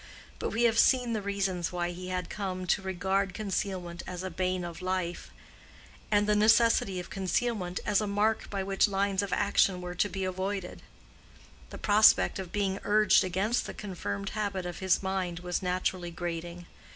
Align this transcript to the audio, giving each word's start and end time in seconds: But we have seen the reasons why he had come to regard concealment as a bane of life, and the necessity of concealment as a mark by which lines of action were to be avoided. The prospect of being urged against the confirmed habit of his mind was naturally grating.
But 0.39 0.49
we 0.49 0.63
have 0.63 0.79
seen 0.79 1.13
the 1.13 1.21
reasons 1.21 1.71
why 1.71 1.91
he 1.91 2.07
had 2.07 2.27
come 2.27 2.65
to 2.65 2.81
regard 2.81 3.35
concealment 3.35 4.01
as 4.07 4.23
a 4.23 4.31
bane 4.31 4.63
of 4.63 4.81
life, 4.81 5.29
and 6.09 6.25
the 6.25 6.35
necessity 6.35 6.99
of 6.99 7.11
concealment 7.11 7.79
as 7.85 8.01
a 8.01 8.07
mark 8.07 8.49
by 8.49 8.63
which 8.63 8.87
lines 8.87 9.21
of 9.21 9.31
action 9.31 9.79
were 9.79 9.93
to 9.93 10.09
be 10.09 10.23
avoided. 10.23 10.81
The 11.69 11.77
prospect 11.77 12.39
of 12.39 12.51
being 12.51 12.79
urged 12.83 13.23
against 13.23 13.67
the 13.67 13.75
confirmed 13.75 14.29
habit 14.29 14.65
of 14.65 14.79
his 14.79 15.03
mind 15.03 15.41
was 15.41 15.61
naturally 15.61 16.09
grating. 16.09 16.65